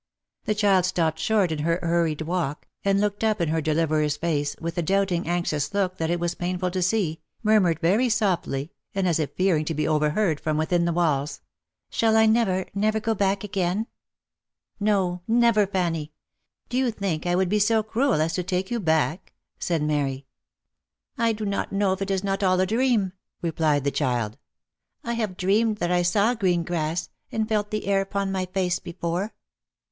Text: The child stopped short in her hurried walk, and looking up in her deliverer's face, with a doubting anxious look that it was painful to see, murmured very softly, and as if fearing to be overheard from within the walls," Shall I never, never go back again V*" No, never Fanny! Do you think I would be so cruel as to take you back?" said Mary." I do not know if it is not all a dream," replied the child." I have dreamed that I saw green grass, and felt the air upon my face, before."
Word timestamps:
The 0.45 0.55
child 0.55 0.85
stopped 0.85 1.19
short 1.19 1.51
in 1.51 1.59
her 1.59 1.77
hurried 1.83 2.23
walk, 2.23 2.67
and 2.83 2.99
looking 2.99 3.29
up 3.29 3.39
in 3.39 3.49
her 3.49 3.61
deliverer's 3.61 4.17
face, 4.17 4.55
with 4.59 4.75
a 4.79 4.81
doubting 4.81 5.27
anxious 5.27 5.75
look 5.75 5.97
that 5.99 6.09
it 6.09 6.19
was 6.19 6.33
painful 6.33 6.71
to 6.71 6.81
see, 6.81 7.21
murmured 7.43 7.79
very 7.81 8.09
softly, 8.09 8.71
and 8.95 9.07
as 9.07 9.19
if 9.19 9.33
fearing 9.35 9.63
to 9.65 9.75
be 9.75 9.87
overheard 9.87 10.39
from 10.39 10.57
within 10.57 10.85
the 10.85 10.91
walls," 10.91 11.41
Shall 11.91 12.17
I 12.17 12.25
never, 12.25 12.65
never 12.73 12.99
go 12.99 13.13
back 13.13 13.43
again 13.43 13.83
V*" 13.83 13.87
No, 14.87 15.21
never 15.27 15.67
Fanny! 15.67 16.13
Do 16.67 16.77
you 16.77 16.89
think 16.89 17.27
I 17.27 17.35
would 17.35 17.47
be 17.47 17.59
so 17.59 17.83
cruel 17.83 18.15
as 18.21 18.33
to 18.33 18.41
take 18.41 18.71
you 18.71 18.79
back?" 18.79 19.33
said 19.59 19.83
Mary." 19.83 20.25
I 21.19 21.31
do 21.31 21.45
not 21.45 21.71
know 21.71 21.93
if 21.93 22.01
it 22.01 22.09
is 22.09 22.23
not 22.23 22.41
all 22.41 22.59
a 22.59 22.65
dream," 22.65 23.13
replied 23.43 23.83
the 23.83 23.91
child." 23.91 24.39
I 25.03 25.13
have 25.13 25.37
dreamed 25.37 25.77
that 25.77 25.91
I 25.91 26.01
saw 26.01 26.33
green 26.33 26.63
grass, 26.63 27.09
and 27.31 27.47
felt 27.47 27.69
the 27.69 27.85
air 27.85 28.01
upon 28.01 28.31
my 28.31 28.47
face, 28.47 28.79
before." 28.79 29.35